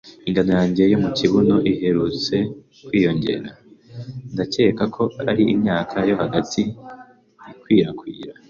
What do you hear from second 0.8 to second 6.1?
yo mu kibuno iherutse kwiyongera. Ndakeka ko ari imyaka